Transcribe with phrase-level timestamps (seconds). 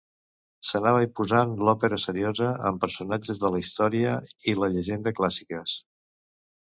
[0.69, 4.15] S'anava imposant l'òpera seriosa amb personatges de la història
[4.53, 5.77] i la llegenda clàssiques.